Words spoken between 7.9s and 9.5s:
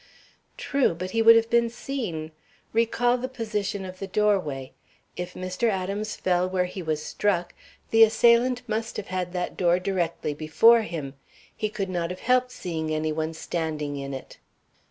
the assailant must have had